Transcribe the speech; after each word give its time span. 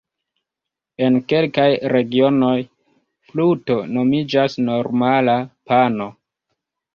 En 1.07 1.17
kelkaj 1.33 1.65
regionoj 1.93 2.55
'fluto' 2.63 3.77
nomiĝas 3.99 4.57
normala 4.71 5.37
'pano'. 5.53 6.11